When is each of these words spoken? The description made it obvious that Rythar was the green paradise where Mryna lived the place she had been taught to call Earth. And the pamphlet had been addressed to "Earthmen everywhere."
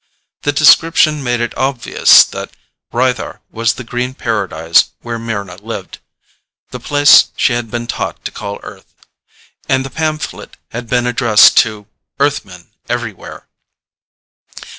The 0.41 0.51
description 0.51 1.23
made 1.23 1.41
it 1.41 1.55
obvious 1.55 2.23
that 2.25 2.53
Rythar 2.91 3.41
was 3.51 3.73
the 3.75 3.83
green 3.83 4.15
paradise 4.15 4.89
where 5.01 5.19
Mryna 5.19 5.61
lived 5.61 5.99
the 6.71 6.79
place 6.79 7.25
she 7.35 7.53
had 7.53 7.69
been 7.69 7.85
taught 7.85 8.25
to 8.25 8.31
call 8.31 8.59
Earth. 8.63 8.95
And 9.69 9.85
the 9.85 9.91
pamphlet 9.91 10.57
had 10.71 10.89
been 10.89 11.05
addressed 11.05 11.55
to 11.57 11.85
"Earthmen 12.19 12.71
everywhere." 12.89 13.47